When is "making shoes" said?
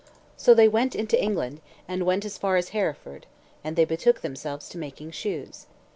4.79-5.67